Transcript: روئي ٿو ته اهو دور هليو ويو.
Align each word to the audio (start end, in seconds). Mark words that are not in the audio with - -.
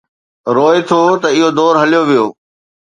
روئي 0.55 0.81
ٿو 0.89 1.01
ته 1.21 1.27
اهو 1.35 1.47
دور 1.57 1.73
هليو 1.81 2.03
ويو. 2.09 2.25